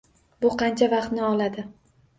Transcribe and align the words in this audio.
Bu 0.45 0.51
qancha 0.63 0.89
vaqtni 0.97 1.27
oladi? 1.31 1.69